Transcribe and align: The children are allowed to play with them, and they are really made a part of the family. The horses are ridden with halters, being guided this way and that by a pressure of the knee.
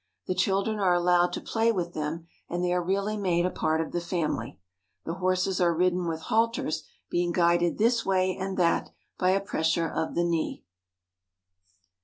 The 0.25 0.33
children 0.33 0.79
are 0.79 0.95
allowed 0.95 1.31
to 1.33 1.39
play 1.41 1.71
with 1.71 1.93
them, 1.93 2.25
and 2.49 2.63
they 2.63 2.73
are 2.73 2.81
really 2.81 3.17
made 3.17 3.45
a 3.45 3.51
part 3.51 3.79
of 3.81 3.91
the 3.91 4.01
family. 4.01 4.57
The 5.05 5.13
horses 5.13 5.61
are 5.61 5.75
ridden 5.75 6.07
with 6.07 6.21
halters, 6.21 6.87
being 7.11 7.31
guided 7.31 7.77
this 7.77 8.03
way 8.03 8.35
and 8.35 8.57
that 8.57 8.89
by 9.19 9.29
a 9.29 9.39
pressure 9.39 9.87
of 9.87 10.15
the 10.15 10.23
knee. 10.23 10.63